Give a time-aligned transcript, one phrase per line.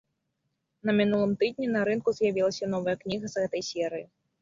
[0.91, 4.05] На мінулым тыдні на рынку з'явілася новая кніга з гэтай серыі.